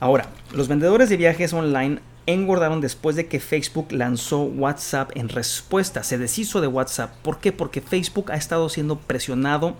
Ahora, 0.00 0.28
los 0.52 0.68
vendedores 0.68 1.08
de 1.08 1.16
viajes 1.16 1.52
online 1.52 2.00
engordaron 2.26 2.80
después 2.80 3.16
de 3.16 3.26
que 3.26 3.40
Facebook 3.40 3.92
lanzó 3.92 4.42
WhatsApp 4.42 5.10
en 5.14 5.28
respuesta, 5.28 6.02
se 6.02 6.18
deshizo 6.18 6.60
de 6.60 6.66
WhatsApp. 6.66 7.14
¿Por 7.22 7.38
qué? 7.38 7.52
Porque 7.52 7.80
Facebook 7.80 8.32
ha 8.32 8.36
estado 8.36 8.68
siendo 8.68 8.98
presionado 8.98 9.76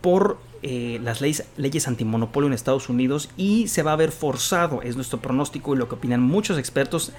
por 0.00 0.38
eh, 0.62 0.98
las 1.02 1.20
leyes, 1.20 1.44
leyes 1.56 1.86
antimonopolio 1.86 2.46
en 2.48 2.54
Estados 2.54 2.88
Unidos 2.88 3.28
y 3.36 3.68
se 3.68 3.82
va 3.82 3.92
a 3.92 3.96
ver 3.96 4.10
forzado, 4.10 4.80
es 4.82 4.96
nuestro 4.96 5.20
pronóstico 5.20 5.74
y 5.74 5.78
lo 5.78 5.88
que 5.88 5.96
opinan 5.96 6.22
muchos 6.22 6.58
expertos, 6.58 7.12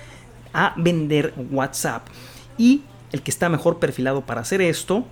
a 0.53 0.74
vender 0.77 1.34
WhatsApp. 1.51 2.08
Y 2.58 2.82
el 3.12 3.22
que 3.22 3.32
está 3.32 3.50
mejor 3.50 3.77
perfilado 3.77 4.22
para 4.22 4.41
hacer 4.41 4.62
esto 4.62 5.06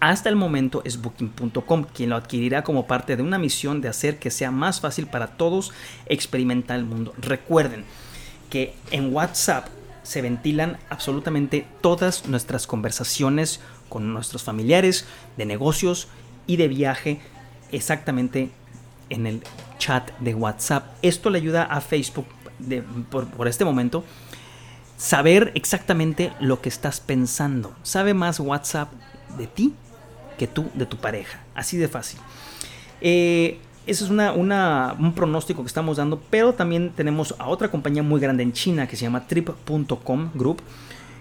hasta 0.00 0.28
el 0.28 0.36
momento 0.36 0.82
es 0.84 1.00
booking.com, 1.00 1.84
quien 1.84 2.10
lo 2.10 2.16
adquirirá 2.16 2.62
como 2.62 2.86
parte 2.86 3.16
de 3.16 3.22
una 3.22 3.38
misión 3.38 3.80
de 3.80 3.88
hacer 3.88 4.18
que 4.18 4.30
sea 4.30 4.50
más 4.50 4.80
fácil 4.80 5.06
para 5.06 5.28
todos 5.28 5.72
experimentar 6.06 6.78
el 6.78 6.84
mundo. 6.84 7.14
Recuerden 7.18 7.84
que 8.50 8.74
en 8.90 9.12
WhatsApp 9.12 9.68
se 10.02 10.22
ventilan 10.22 10.78
absolutamente 10.90 11.66
todas 11.80 12.26
nuestras 12.26 12.66
conversaciones 12.66 13.60
con 13.88 14.12
nuestros 14.12 14.42
familiares, 14.42 15.06
de 15.36 15.46
negocios 15.46 16.08
y 16.46 16.56
de 16.56 16.68
viaje, 16.68 17.20
exactamente 17.72 18.50
en 19.08 19.26
el 19.26 19.42
chat 19.78 20.10
de 20.18 20.34
WhatsApp. 20.34 20.86
Esto 21.02 21.30
le 21.30 21.38
ayuda 21.38 21.64
a 21.64 21.80
Facebook 21.80 22.26
por, 23.10 23.26
por 23.28 23.48
este 23.48 23.64
momento 23.64 24.04
saber 24.96 25.52
exactamente 25.54 26.32
lo 26.40 26.60
que 26.60 26.68
estás 26.68 27.00
pensando. 27.00 27.74
Sabe 27.82 28.14
más 28.14 28.40
WhatsApp 28.40 28.92
de 29.36 29.46
ti 29.46 29.74
que 30.36 30.46
tú 30.46 30.66
de 30.74 30.86
tu 30.86 30.96
pareja. 30.96 31.40
Así 31.54 31.76
de 31.76 31.88
fácil. 31.88 32.20
Eh, 33.00 33.58
ese 33.86 34.04
es 34.04 34.10
un 34.10 35.12
pronóstico 35.14 35.62
que 35.62 35.68
estamos 35.68 35.96
dando, 35.96 36.20
pero 36.28 36.54
también 36.54 36.90
tenemos 36.90 37.36
a 37.38 37.46
otra 37.46 37.70
compañía 37.70 38.02
muy 38.02 38.20
grande 38.20 38.42
en 38.42 38.52
China 38.52 38.88
que 38.88 38.96
se 38.96 39.02
llama 39.02 39.28
Trip.com 39.28 40.30
Group, 40.34 40.60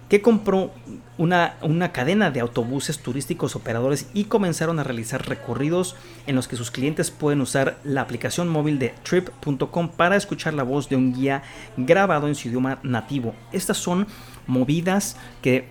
que 0.10 0.22
compró 0.22 0.72
una, 1.20 1.58
una, 1.62 1.92
cadena 1.92 2.32
de 2.32 2.40
autobuses 2.40 3.00
turísticos 3.00 3.56
operadores 3.56 4.08
y 4.16 4.26
comenzaron 4.26 4.80
a 4.80 4.84
realizar 4.84 5.28
recorridos 5.28 5.96
en 6.26 6.36
los 6.36 6.48
que 6.48 6.56
sus 6.56 6.72
clientes 6.72 7.12
pueden 7.12 7.42
usar 7.42 7.78
la 7.84 8.02
aplicación 8.02 8.48
móvil 8.48 8.80
de 8.80 8.96
Trip.com 9.04 9.90
para 9.90 10.16
escuchar 10.16 10.56
la 10.56 10.64
voz 10.64 10.90
de 10.90 10.96
un 10.96 11.14
guía 11.14 11.44
grabado 11.78 12.28
en 12.28 12.34
su 12.34 12.48
idioma 12.48 12.80
nativo. 12.82 13.36
Estas 13.52 13.78
son 13.78 14.08
movidas 14.48 15.18
que 15.44 15.68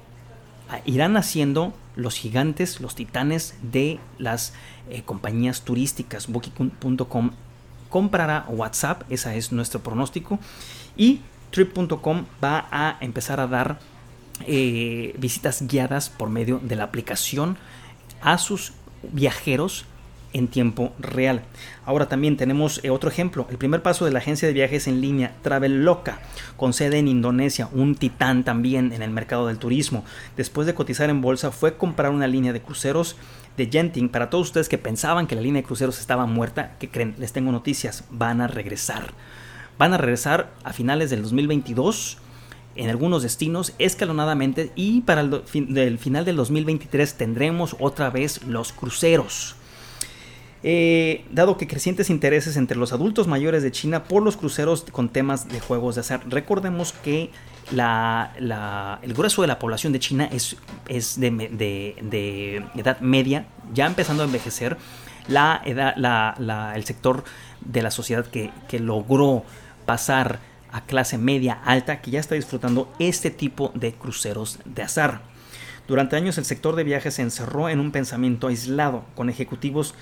irán 0.84 1.16
haciendo 1.16 1.72
los 1.96 2.16
gigantes, 2.16 2.80
los 2.80 2.94
titanes 2.94 3.54
de 3.62 3.98
las 4.18 4.52
eh, 4.90 5.02
compañías 5.02 5.62
turísticas. 5.62 6.26
Booking.com 6.28 7.30
comprará 7.88 8.46
WhatsApp, 8.48 9.02
ese 9.10 9.36
es 9.36 9.52
nuestro 9.52 9.80
pronóstico. 9.80 10.38
Y 10.96 11.20
Trip.com 11.50 12.24
va 12.42 12.66
a 12.72 12.96
empezar 13.00 13.38
a 13.38 13.46
dar 13.46 13.78
eh, 14.46 15.14
visitas 15.18 15.62
guiadas 15.68 16.10
por 16.10 16.28
medio 16.28 16.58
de 16.58 16.74
la 16.74 16.84
aplicación 16.84 17.56
a 18.22 18.38
sus 18.38 18.72
viajeros 19.12 19.84
en 20.34 20.48
tiempo 20.48 20.92
real. 20.98 21.42
Ahora 21.86 22.08
también 22.08 22.36
tenemos 22.36 22.80
eh, 22.84 22.90
otro 22.90 23.08
ejemplo, 23.08 23.46
el 23.50 23.56
primer 23.56 23.82
paso 23.82 24.04
de 24.04 24.10
la 24.10 24.18
agencia 24.18 24.46
de 24.46 24.52
viajes 24.52 24.86
en 24.86 25.00
línea 25.00 25.34
Traveloka, 25.40 26.18
con 26.58 26.74
sede 26.74 26.98
en 26.98 27.08
Indonesia, 27.08 27.70
un 27.72 27.94
titán 27.94 28.44
también 28.44 28.92
en 28.92 29.02
el 29.02 29.10
mercado 29.10 29.46
del 29.46 29.58
turismo. 29.58 30.04
Después 30.36 30.66
de 30.66 30.74
cotizar 30.74 31.08
en 31.08 31.22
bolsa 31.22 31.50
fue 31.52 31.76
comprar 31.76 32.10
una 32.10 32.26
línea 32.26 32.52
de 32.52 32.60
cruceros 32.60 33.16
de 33.56 33.66
Genting. 33.66 34.08
Para 34.08 34.28
todos 34.28 34.48
ustedes 34.48 34.68
que 34.68 34.76
pensaban 34.76 35.26
que 35.26 35.36
la 35.36 35.40
línea 35.40 35.62
de 35.62 35.66
cruceros 35.66 36.00
estaba 36.00 36.26
muerta, 36.26 36.76
que 36.78 36.90
creen? 36.90 37.14
Les 37.18 37.32
tengo 37.32 37.52
noticias, 37.52 38.04
van 38.10 38.40
a 38.40 38.48
regresar. 38.48 39.14
Van 39.78 39.94
a 39.94 39.98
regresar 39.98 40.52
a 40.64 40.72
finales 40.72 41.10
del 41.10 41.22
2022 41.22 42.18
en 42.76 42.90
algunos 42.90 43.22
destinos 43.22 43.72
escalonadamente 43.78 44.72
y 44.74 45.02
para 45.02 45.20
el, 45.20 45.42
el 45.76 45.98
final 45.98 46.24
del 46.24 46.34
2023 46.34 47.14
tendremos 47.14 47.76
otra 47.78 48.10
vez 48.10 48.42
los 48.44 48.72
cruceros. 48.72 49.54
Eh, 50.66 51.26
dado 51.30 51.58
que 51.58 51.66
crecientes 51.66 52.08
intereses 52.08 52.56
entre 52.56 52.78
los 52.78 52.94
adultos 52.94 53.26
mayores 53.26 53.62
de 53.62 53.70
China 53.70 54.04
por 54.04 54.22
los 54.22 54.38
cruceros 54.38 54.86
con 54.90 55.10
temas 55.10 55.46
de 55.46 55.60
juegos 55.60 55.94
de 55.94 56.00
azar. 56.00 56.22
Recordemos 56.26 56.94
que 56.94 57.30
el 57.70 59.14
grueso 59.14 59.42
de 59.42 59.48
la 59.48 59.58
población 59.58 59.92
de 59.92 59.98
China 59.98 60.26
es, 60.32 60.56
es 60.88 61.20
de, 61.20 62.64
edad 62.76 63.00
media, 63.00 63.46
ya 63.74 63.84
empezando 63.84 64.22
a 64.22 64.26
envejecer. 64.26 64.78
La 65.28 65.60
edad, 65.66 66.74
el 66.74 66.84
sector 66.86 67.24
de 67.60 67.82
la 67.82 67.90
sociedad 67.90 68.24
que, 68.24 68.50
que 68.66 68.78
logró 68.78 69.44
pasar 69.84 70.38
a 70.72 70.80
clase 70.86 71.18
media 71.18 71.60
alta, 71.66 72.00
que 72.00 72.10
ya 72.10 72.20
está 72.20 72.36
disfrutando 72.36 72.90
este 72.98 73.30
tipo 73.30 73.70
de 73.74 73.92
cruceros 73.92 74.60
de 74.64 74.80
azar. 74.80 75.20
Durante 75.86 76.16
años 76.16 76.38
el 76.38 76.46
sector 76.46 76.74
de 76.74 76.84
viajes 76.84 77.12
se 77.12 77.22
encerró 77.22 77.68
en 77.68 77.80
un 77.80 77.92
pensamiento 77.92 78.46
aislado, 78.46 79.04
con 79.14 79.28
ejecutivos 79.28 79.94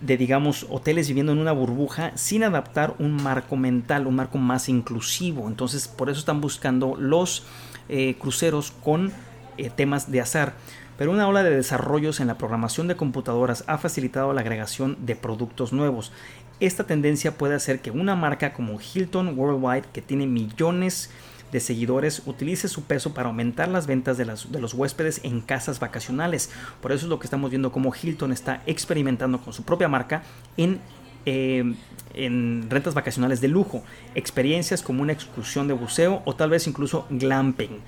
de, 0.00 0.16
digamos, 0.16 0.66
hoteles 0.70 1.08
viviendo 1.08 1.32
en 1.32 1.38
una 1.38 1.52
burbuja 1.52 2.12
sin 2.16 2.44
adaptar 2.44 2.94
un 2.98 3.12
marco 3.12 3.56
mental, 3.56 4.06
un 4.06 4.16
marco 4.16 4.38
más 4.38 4.68
inclusivo. 4.68 5.48
Entonces, 5.48 5.88
por 5.88 6.10
eso 6.10 6.20
están 6.20 6.40
buscando 6.40 6.96
los 6.96 7.44
eh, 7.88 8.16
cruceros 8.18 8.72
con 8.82 9.12
eh, 9.58 9.70
temas 9.74 10.10
de 10.10 10.20
azar. 10.20 10.54
Pero 10.98 11.12
una 11.12 11.28
ola 11.28 11.42
de 11.42 11.54
desarrollos 11.54 12.20
en 12.20 12.26
la 12.26 12.38
programación 12.38 12.88
de 12.88 12.96
computadoras 12.96 13.64
ha 13.66 13.78
facilitado 13.78 14.32
la 14.32 14.40
agregación 14.40 14.96
de 15.04 15.16
productos 15.16 15.72
nuevos. 15.72 16.12
Esta 16.58 16.84
tendencia 16.84 17.36
puede 17.36 17.54
hacer 17.54 17.80
que 17.80 17.90
una 17.90 18.16
marca 18.16 18.54
como 18.54 18.78
Hilton 18.80 19.38
Worldwide, 19.38 19.88
que 19.92 20.00
tiene 20.00 20.26
millones 20.26 21.10
de 21.10 21.12
de 21.52 21.60
seguidores 21.60 22.22
utilice 22.26 22.68
su 22.68 22.84
peso 22.84 23.14
para 23.14 23.28
aumentar 23.28 23.68
las 23.68 23.86
ventas 23.86 24.18
de, 24.18 24.24
los 24.24 24.74
huéspedes 24.74 25.20
en 25.22 25.40
casas 25.40 25.80
vacacionales. 25.80 26.50
Por 26.80 26.92
eso 26.92 27.06
es 27.06 27.10
lo 27.10 27.18
que 27.18 27.26
estamos 27.26 27.50
viendo 27.50 27.72
como 27.72 27.92
Hilton 27.94 28.32
está 28.32 28.62
experimentando 28.66 29.40
con 29.40 29.52
su 29.52 29.62
propia 29.62 29.88
marca 29.88 30.22
en 30.56 30.80
eh, 31.28 31.74
en 32.14 32.66
rentas 32.70 32.94
vacacionales 32.94 33.40
de 33.40 33.48
lujo, 33.48 33.82
experiencias 34.14 34.82
como 34.82 35.02
una 35.02 35.12
excursión 35.12 35.68
de 35.68 35.74
buceo 35.74 36.22
o 36.24 36.34
tal 36.34 36.50
vez 36.50 36.66
incluso 36.66 37.06
glamping. 37.10 37.80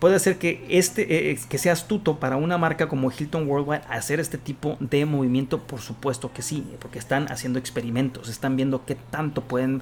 Puede 0.00 0.18
ser 0.18 0.38
que, 0.38 0.66
este, 0.68 1.30
eh, 1.30 1.38
que 1.48 1.56
sea 1.56 1.72
astuto 1.72 2.18
para 2.18 2.36
una 2.36 2.58
marca 2.58 2.88
como 2.88 3.10
Hilton 3.10 3.48
Worldwide 3.48 3.82
hacer 3.88 4.20
este 4.20 4.36
tipo 4.38 4.76
de 4.80 5.06
movimiento, 5.06 5.60
por 5.60 5.80
supuesto 5.80 6.32
que 6.32 6.42
sí, 6.42 6.66
porque 6.80 6.98
están 6.98 7.30
haciendo 7.30 7.58
experimentos, 7.58 8.28
están 8.28 8.56
viendo 8.56 8.84
qué 8.84 8.96
tanto 8.96 9.42
pueden 9.42 9.80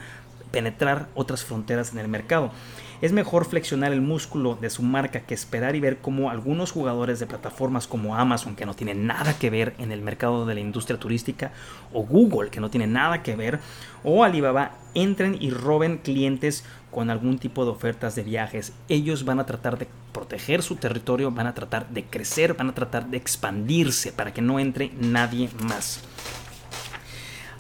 penetrar 0.53 1.09
otras 1.15 1.45
fronteras 1.45 1.93
en 1.93 1.99
el 1.99 2.09
mercado. 2.09 2.53
Es 3.01 3.13
mejor 3.13 3.47
flexionar 3.47 3.93
el 3.93 4.01
músculo 4.01 4.55
de 4.55 4.71
su 4.71 4.85
marca 4.85 5.23
que 5.23 5.35
esperar 5.35 5.75
y 5.75 5.81
ver 5.81 5.99
cómo 5.99 6.31
algunos 6.31 6.71
jugadores 6.71 7.19
de 7.19 7.27
plataformas 7.27 7.89
como 7.89 8.15
Amazon, 8.15 8.55
que 8.55 8.65
no 8.65 8.75
tienen 8.75 9.09
nada 9.09 9.37
que 9.37 9.51
ver 9.51 9.75
en 9.79 9.91
el 9.91 10.03
mercado 10.03 10.47
de 10.47 10.55
la 10.55 10.61
industria 10.61 11.01
turística, 11.01 11.51
o 11.93 12.05
Google, 12.05 12.51
que 12.51 12.61
no 12.61 12.71
tiene 12.71 12.87
nada 12.87 13.25
que 13.25 13.35
ver, 13.35 13.59
o 14.05 14.23
Alibaba, 14.23 14.77
entren 14.95 15.37
y 15.41 15.51
roben 15.51 15.99
clientes 15.99 16.65
con 16.93 17.11
algún 17.11 17.41
tipo 17.41 17.65
de 17.65 17.73
ofertas 17.73 18.15
de 18.15 18.23
viajes. 18.23 18.73
Ellos 18.89 19.25
van 19.25 19.41
a 19.41 19.47
tratar 19.47 19.79
de 19.79 19.89
proteger 20.13 20.63
su 20.63 20.77
territorio, 20.77 21.33
van 21.33 21.49
a 21.49 21.55
tratar 21.55 21.89
de 21.89 22.05
crecer, 22.05 22.55
van 22.55 22.69
a 22.69 22.75
tratar 22.75 23.09
de 23.09 23.17
expandirse 23.17 24.13
para 24.13 24.33
que 24.33 24.43
no 24.43 24.61
entre 24.61 24.93
nadie 25.01 25.51
más. 25.65 26.05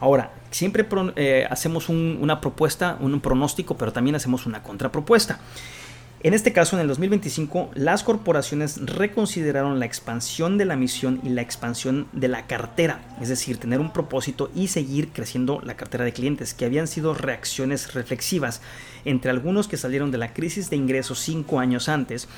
Ahora, 0.02 0.32
siempre 0.50 0.84
eh, 1.14 1.46
hacemos 1.48 1.88
una 1.88 2.40
propuesta, 2.40 2.96
un 2.98 3.20
pronóstico, 3.20 3.76
pero 3.76 3.92
también 3.92 4.16
hacemos 4.16 4.46
una 4.46 4.60
contrapropuesta. 4.60 5.38
En 6.24 6.34
este 6.34 6.52
caso, 6.52 6.76
en 6.76 6.82
el 6.82 6.86
2025, 6.86 7.72
las 7.74 8.04
corporaciones 8.04 8.78
reconsideraron 8.86 9.80
la 9.80 9.86
expansión 9.86 10.56
de 10.56 10.64
la 10.64 10.76
misión 10.76 11.20
y 11.24 11.30
la 11.30 11.42
expansión 11.42 12.06
de 12.12 12.28
la 12.28 12.46
cartera, 12.46 13.00
es 13.20 13.28
decir, 13.28 13.56
tener 13.56 13.80
un 13.80 13.92
propósito 13.92 14.48
y 14.54 14.68
seguir 14.68 15.08
creciendo 15.08 15.60
la 15.64 15.76
cartera 15.76 16.04
de 16.04 16.12
clientes, 16.12 16.54
que 16.54 16.64
habían 16.64 16.86
sido 16.86 17.12
reacciones 17.12 17.94
reflexivas 17.94 18.60
entre 19.04 19.32
algunos 19.32 19.66
que 19.66 19.76
salieron 19.76 20.12
de 20.12 20.18
la 20.18 20.32
crisis 20.32 20.70
de 20.70 20.76
ingresos 20.76 21.18
cinco 21.18 21.58
años 21.58 21.88
antes. 21.88 22.28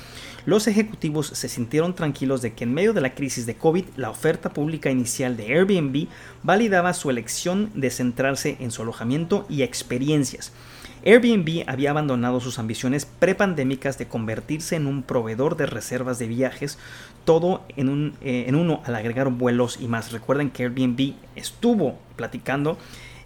Los 0.47 0.65
ejecutivos 0.65 1.27
se 1.27 1.47
sintieron 1.47 1.93
tranquilos 1.93 2.41
de 2.41 2.53
que 2.53 2.63
en 2.63 2.73
medio 2.73 2.91
de 2.91 3.01
la 3.01 3.13
crisis 3.13 3.45
de 3.45 3.53
COVID, 3.53 3.85
la 3.97 4.09
oferta 4.09 4.49
pública 4.49 4.89
inicial 4.89 5.37
de 5.37 5.45
Airbnb 5.53 6.07
validaba 6.41 6.95
su 6.95 7.11
elección 7.11 7.69
de 7.75 7.91
centrarse 7.91 8.57
en 8.59 8.71
su 8.71 8.81
alojamiento 8.81 9.45
y 9.47 9.61
experiencias. 9.61 10.53
Airbnb 11.03 11.63
había 11.67 11.91
abandonado 11.91 12.39
sus 12.39 12.59
ambiciones 12.59 13.05
prepandémicas 13.05 13.97
de 13.97 14.07
convertirse 14.07 14.75
en 14.75 14.87
un 14.87 15.03
proveedor 15.03 15.57
de 15.57 15.65
reservas 15.65 16.19
de 16.19 16.27
viajes, 16.27 16.77
todo 17.25 17.63
en, 17.75 17.89
un, 17.89 18.13
eh, 18.21 18.45
en 18.47 18.55
uno 18.55 18.81
al 18.85 18.95
agregar 18.95 19.29
vuelos 19.29 19.79
y 19.81 19.87
más. 19.87 20.11
Recuerden 20.11 20.49
que 20.49 20.63
Airbnb 20.63 21.13
estuvo 21.35 21.97
platicando 22.15 22.77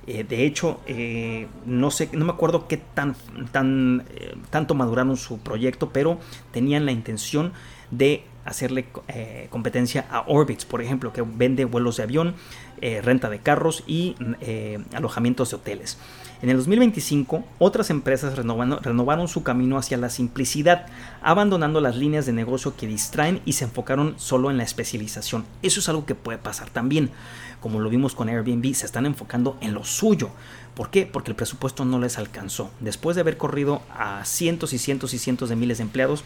eh, 0.08 0.24
de 0.24 0.46
hecho, 0.46 0.80
eh, 0.88 1.48
no 1.66 1.92
sé, 1.92 2.10
no 2.14 2.26
me 2.26 2.32
acuerdo 2.32 2.68
qué 2.68 2.78
tan, 2.78 3.16
tan 3.52 4.06
tanto 4.50 4.74
maduraron 4.74 5.18
su 5.18 5.40
proyecto, 5.40 5.90
pero 5.90 6.18
tenían 6.52 6.86
la 6.86 6.92
intención 6.92 7.54
de 7.92 8.24
hacerle 8.50 8.86
eh, 9.08 9.48
competencia 9.50 10.06
a 10.10 10.22
Orbitz, 10.28 10.66
por 10.66 10.82
ejemplo, 10.82 11.14
que 11.14 11.22
vende 11.22 11.66
vuelos 11.66 11.98
de 11.98 12.04
avión, 12.04 12.36
eh, 12.82 13.02
renta 13.02 13.30
de 13.30 13.40
carros 13.40 13.84
y 13.88 14.16
eh, 14.42 14.80
alojamientos 14.94 15.52
de 15.52 15.58
hoteles. 15.58 15.98
En 16.42 16.50
el 16.50 16.58
2025, 16.58 17.44
otras 17.60 17.90
empresas 17.90 18.38
renovaron, 18.38 19.28
su 19.28 19.44
camino 19.44 19.78
hacia 19.78 19.98
la 19.98 20.10
simplicidad, 20.10 20.86
abandonando 21.22 21.82
las 21.82 21.98
líneas 21.98 22.26
de 22.26 22.32
negocio 22.32 22.78
que 22.78 22.88
distraen 22.88 23.42
y 23.44 23.54
se 23.54 23.66
enfocaron 23.66 24.16
solo 24.18 24.50
en 24.50 24.58
la 24.58 24.64
especialización. 24.64 25.46
Eso 25.62 25.82
es 25.82 25.90
algo 25.90 26.06
que 26.06 26.16
puede 26.16 26.38
pasar 26.38 26.70
también. 26.70 27.12
Como 27.60 27.82
lo 27.82 27.90
vimos 27.90 28.16
con 28.16 28.30
Airbnb, 28.30 28.74
se 28.74 28.86
están 28.86 29.06
enfocando 29.06 29.58
en 29.60 29.74
lo 29.74 29.84
suyo. 29.84 30.30
¿Por 30.76 30.90
qué? 30.90 31.06
Porque 31.06 31.32
el 31.32 31.36
presupuesto 31.36 31.84
no 31.84 32.00
les 32.00 32.18
alcanzó. 32.18 32.72
Después 32.80 33.16
de 33.16 33.22
haber 33.22 33.36
corrido 33.36 33.82
a 33.94 34.24
cientos 34.24 34.72
y 34.72 34.78
cientos 34.78 35.14
y 35.14 35.20
cientos 35.20 35.50
de 35.50 35.58
miles 35.58 35.80
de 35.80 35.84
empleados, 35.84 36.24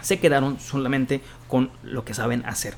se 0.00 0.18
quedaron 0.18 0.58
solamente 0.60 1.20
con 1.48 1.70
lo 1.82 2.04
que 2.04 2.14
saben 2.14 2.44
hacer. 2.46 2.74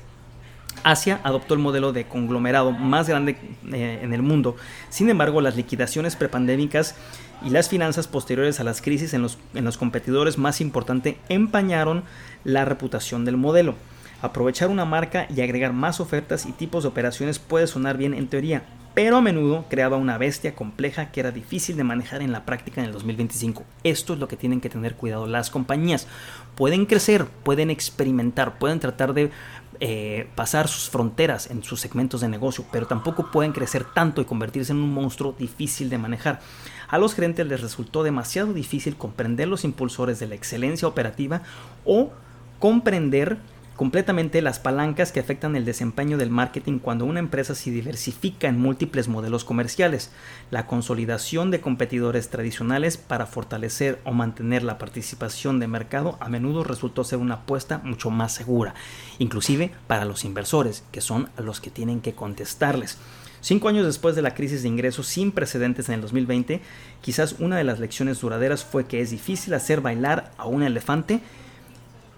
Asia 0.83 1.21
adoptó 1.23 1.53
el 1.53 1.59
modelo 1.59 1.93
de 1.93 2.05
conglomerado 2.05 2.71
más 2.71 3.07
grande 3.07 3.37
eh, 3.71 3.99
en 4.01 4.13
el 4.13 4.21
mundo. 4.21 4.55
Sin 4.89 5.09
embargo, 5.09 5.41
las 5.41 5.55
liquidaciones 5.55 6.15
prepandémicas 6.15 6.95
y 7.43 7.49
las 7.49 7.69
finanzas 7.69 8.07
posteriores 8.07 8.59
a 8.59 8.63
las 8.63 8.81
crisis 8.81 9.13
en 9.13 9.21
los, 9.21 9.37
en 9.53 9.65
los 9.65 9.77
competidores 9.77 10.37
más 10.37 10.61
importantes 10.61 11.15
empañaron 11.29 12.03
la 12.43 12.65
reputación 12.65 13.25
del 13.25 13.37
modelo. 13.37 13.75
Aprovechar 14.21 14.69
una 14.69 14.85
marca 14.85 15.27
y 15.33 15.41
agregar 15.41 15.73
más 15.73 15.99
ofertas 15.99 16.45
y 16.45 16.53
tipos 16.53 16.83
de 16.83 16.89
operaciones 16.89 17.39
puede 17.39 17.67
sonar 17.67 17.97
bien 17.97 18.13
en 18.13 18.27
teoría, 18.27 18.63
pero 18.93 19.17
a 19.17 19.21
menudo 19.21 19.65
creaba 19.69 19.97
una 19.97 20.17
bestia 20.17 20.53
compleja 20.53 21.11
que 21.11 21.19
era 21.19 21.31
difícil 21.31 21.75
de 21.75 21.83
manejar 21.83 22.21
en 22.21 22.31
la 22.31 22.45
práctica 22.45 22.81
en 22.81 22.87
el 22.87 22.93
2025. 22.93 23.63
Esto 23.83 24.13
es 24.13 24.19
lo 24.19 24.27
que 24.27 24.37
tienen 24.37 24.61
que 24.61 24.69
tener 24.69 24.95
cuidado 24.95 25.25
las 25.25 25.49
compañías. 25.49 26.07
Pueden 26.55 26.85
crecer, 26.85 27.25
pueden 27.25 27.71
experimentar, 27.71 28.59
pueden 28.59 28.79
tratar 28.79 29.13
de 29.13 29.31
eh, 29.79 30.29
pasar 30.35 30.67
sus 30.67 30.89
fronteras 30.89 31.49
en 31.49 31.63
sus 31.63 31.79
segmentos 31.79 32.21
de 32.21 32.29
negocio, 32.29 32.65
pero 32.71 32.85
tampoco 32.85 33.31
pueden 33.31 33.51
crecer 33.51 33.83
tanto 33.83 34.21
y 34.21 34.25
convertirse 34.25 34.71
en 34.71 34.77
un 34.77 34.93
monstruo 34.93 35.35
difícil 35.37 35.89
de 35.89 35.97
manejar. 35.97 36.39
A 36.87 36.99
los 36.99 37.15
gerentes 37.15 37.47
les 37.47 37.61
resultó 37.61 38.03
demasiado 38.03 38.53
difícil 38.53 38.95
comprender 38.95 39.47
los 39.47 39.63
impulsores 39.63 40.19
de 40.19 40.27
la 40.27 40.35
excelencia 40.35 40.87
operativa 40.87 41.41
o 41.85 42.11
comprender 42.59 43.39
completamente 43.75 44.41
las 44.41 44.59
palancas 44.59 45.11
que 45.11 45.19
afectan 45.19 45.55
el 45.55 45.65
desempeño 45.65 46.17
del 46.17 46.29
marketing 46.29 46.79
cuando 46.79 47.05
una 47.05 47.19
empresa 47.19 47.55
se 47.55 47.71
diversifica 47.71 48.47
en 48.47 48.59
múltiples 48.59 49.07
modelos 49.07 49.43
comerciales, 49.43 50.11
la 50.51 50.67
consolidación 50.67 51.49
de 51.51 51.61
competidores 51.61 52.29
tradicionales 52.29 52.97
para 52.97 53.25
fortalecer 53.25 53.99
o 54.03 54.11
mantener 54.11 54.63
la 54.63 54.77
participación 54.77 55.59
de 55.59 55.67
mercado 55.67 56.17
a 56.19 56.29
menudo 56.29 56.63
resultó 56.63 57.03
ser 57.03 57.19
una 57.19 57.35
apuesta 57.35 57.79
mucho 57.83 58.09
más 58.09 58.33
segura, 58.33 58.75
inclusive 59.19 59.71
para 59.87 60.05
los 60.05 60.23
inversores, 60.23 60.83
que 60.91 61.01
son 61.01 61.29
los 61.37 61.59
que 61.59 61.71
tienen 61.71 62.01
que 62.01 62.13
contestarles. 62.13 62.97
Cinco 63.41 63.67
años 63.67 63.85
después 63.85 64.15
de 64.15 64.21
la 64.21 64.35
crisis 64.35 64.61
de 64.61 64.69
ingresos 64.69 65.07
sin 65.07 65.33
precedentes 65.33 65.89
en 65.89 65.95
el 65.95 66.01
2020, 66.01 66.61
quizás 67.01 67.35
una 67.39 67.57
de 67.57 67.65
las 67.65 67.77
lecciones 67.77 68.21
duraderas 68.21 68.63
fue 68.63 68.85
que 68.85 69.01
es 69.01 69.11
difícil 69.11 69.53
hacer 69.53 69.81
bailar 69.81 70.31
a 70.37 70.45
un 70.45 70.63
elefante 70.63 71.19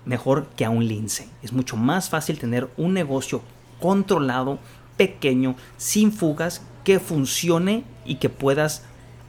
mejor 0.05 0.47
que 0.55 0.65
a 0.65 0.69
un 0.69 0.87
lince. 0.87 1.27
Es 1.43 1.53
mucho 1.53 1.77
más 1.77 2.09
fácil 2.09 2.39
tener 2.39 2.69
un 2.77 2.93
negocio 2.93 3.41
controlado, 3.79 4.59
pequeño, 4.97 5.55
sin 5.77 6.11
fugas, 6.11 6.61
que 6.83 6.99
funcione 6.99 7.83
y 8.05 8.15
que 8.15 8.29
puedas 8.29 8.83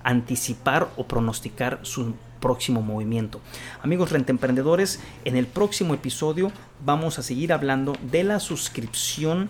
anticipar 0.04 0.88
o 0.97 1.06
pronosticar 1.06 1.80
su 1.83 2.14
próximo 2.40 2.83
movimiento. 2.83 3.40
Amigos 3.83 4.12
rentemprendedores, 4.12 5.00
en 5.25 5.37
el 5.37 5.47
próximo 5.47 5.95
episodio 5.95 6.52
vamos 6.85 7.18
a 7.18 7.23
seguir 7.23 7.52
hablando 7.52 7.97
de 8.02 8.23
la 8.23 8.38
suscripción, 8.38 9.49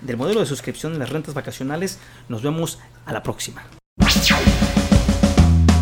del 0.00 0.16
modelo 0.16 0.40
de 0.40 0.46
suscripción 0.46 0.94
en 0.94 0.98
las 0.98 1.10
rentas 1.10 1.34
vacacionales. 1.34 1.98
Nos 2.28 2.42
vemos 2.42 2.78
a 3.04 3.12
la 3.12 3.22
próxima. 3.22 3.62